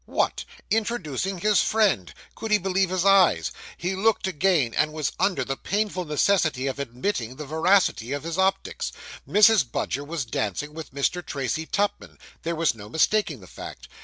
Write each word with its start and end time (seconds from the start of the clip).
What! 0.07 0.45
introducing 0.71 1.37
his 1.41 1.61
friend! 1.61 2.11
Could 2.33 2.49
he 2.49 2.57
believe 2.57 2.89
his 2.89 3.05
eyes! 3.05 3.51
He 3.77 3.95
looked 3.95 4.25
again, 4.25 4.73
and 4.73 4.93
was 4.93 5.11
under 5.19 5.45
the 5.45 5.55
painful 5.55 6.05
necessity 6.05 6.65
of 6.65 6.79
admitting 6.79 7.35
the 7.35 7.45
veracity 7.45 8.11
of 8.11 8.23
his 8.23 8.39
optics; 8.39 8.91
Mrs. 9.29 9.63
Budger 9.63 10.03
was 10.03 10.25
dancing 10.25 10.73
with 10.73 10.91
Mr. 10.91 11.23
Tracy 11.23 11.67
Tupman; 11.67 12.17
there 12.41 12.55
was 12.55 12.73
no 12.73 12.89
mistaking 12.89 13.41
the 13.41 13.45
fact. 13.47 13.87